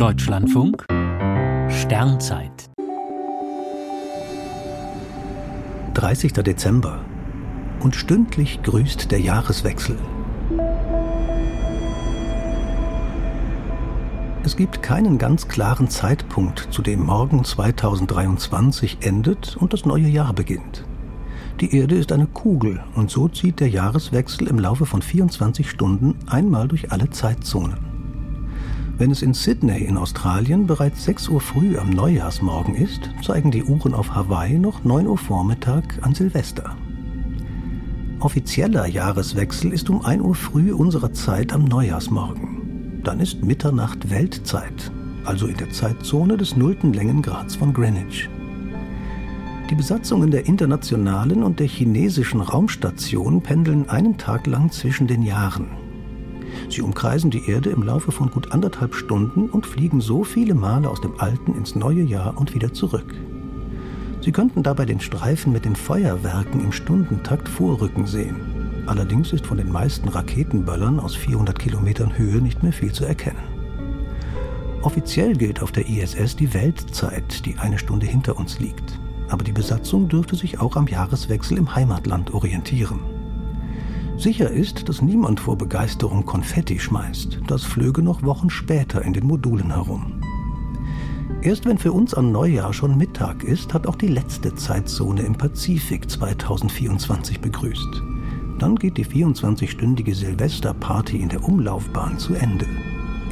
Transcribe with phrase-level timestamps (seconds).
[0.00, 0.86] Deutschlandfunk
[1.68, 2.70] Sternzeit
[5.92, 6.32] 30.
[6.32, 7.04] Dezember
[7.80, 9.98] und stündlich grüßt der Jahreswechsel.
[14.42, 20.32] Es gibt keinen ganz klaren Zeitpunkt, zu dem morgen 2023 endet und das neue Jahr
[20.32, 20.86] beginnt.
[21.60, 26.14] Die Erde ist eine Kugel und so zieht der Jahreswechsel im Laufe von 24 Stunden
[26.26, 27.89] einmal durch alle Zeitzonen.
[29.00, 33.64] Wenn es in Sydney in Australien bereits 6 Uhr früh am Neujahrsmorgen ist, zeigen die
[33.64, 36.76] Uhren auf Hawaii noch 9 Uhr Vormittag an Silvester.
[38.18, 43.00] Offizieller Jahreswechsel ist um 1 Uhr früh unserer Zeit am Neujahrsmorgen.
[43.02, 44.92] Dann ist Mitternacht Weltzeit,
[45.24, 48.28] also in der Zeitzone des nullten Längengrads von Greenwich.
[49.70, 55.79] Die Besatzungen der internationalen und der chinesischen Raumstation pendeln einen Tag lang zwischen den Jahren.
[56.68, 60.88] Sie umkreisen die Erde im Laufe von gut anderthalb Stunden und fliegen so viele Male
[60.88, 63.14] aus dem alten ins neue Jahr und wieder zurück.
[64.20, 68.84] Sie könnten dabei den Streifen mit den Feuerwerken im Stundentakt vorrücken sehen.
[68.86, 73.42] Allerdings ist von den meisten Raketenböllern aus 400 Kilometern Höhe nicht mehr viel zu erkennen.
[74.82, 78.98] Offiziell gilt auf der ISS die Weltzeit, die eine Stunde hinter uns liegt
[79.30, 83.00] aber die Besatzung dürfte sich auch am Jahreswechsel im Heimatland orientieren.
[84.20, 89.26] Sicher ist, dass niemand vor Begeisterung Konfetti schmeißt, das flöge noch Wochen später in den
[89.26, 90.20] Modulen herum.
[91.40, 95.32] Erst wenn für uns an Neujahr schon Mittag ist, hat auch die letzte Zeitzone im
[95.32, 98.02] Pazifik 2024 begrüßt.
[98.58, 102.66] Dann geht die 24-stündige Silvesterparty in der Umlaufbahn zu Ende.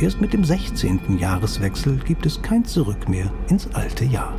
[0.00, 1.18] Erst mit dem 16.
[1.18, 4.32] Jahreswechsel gibt es kein Zurück mehr ins alte Jahr.